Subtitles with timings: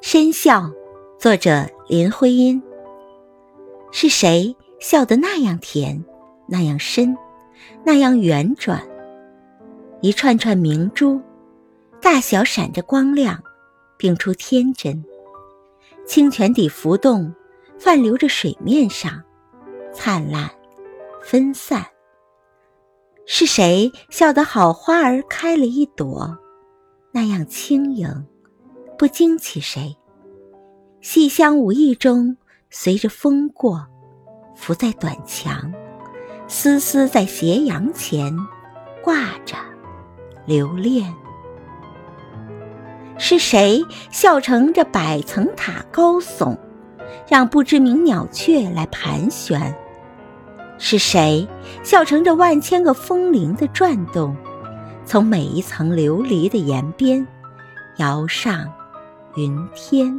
[0.00, 0.70] 深笑，
[1.18, 2.62] 作者林徽因。
[3.90, 6.04] 是谁笑得那样甜，
[6.48, 7.16] 那样深，
[7.84, 8.82] 那样圆转？
[10.00, 11.20] 一串串明珠，
[12.00, 13.42] 大小闪着光亮，
[13.96, 15.04] 并出天真。
[16.06, 17.34] 清泉底浮动，
[17.78, 19.22] 泛流着水面上，
[19.92, 20.50] 灿烂，
[21.22, 21.86] 分散。
[23.24, 26.36] 是谁笑得好花儿开了一朵，
[27.12, 28.26] 那样轻盈，
[28.96, 29.96] 不惊起谁？
[31.00, 32.36] 细香无意中
[32.70, 33.86] 随着风过，
[34.54, 35.72] 浮在短墙，
[36.46, 38.34] 丝丝在斜阳前
[39.02, 39.56] 挂着，
[40.46, 41.12] 留恋。
[43.18, 46.56] 是谁笑成这百层塔高耸，
[47.28, 49.76] 让不知名鸟雀来盘旋？
[50.78, 51.46] 是谁
[51.82, 54.36] 笑成这万千个风铃的转动，
[55.04, 57.24] 从每一层琉璃的檐边
[57.98, 58.72] 摇上
[59.36, 60.18] 云天？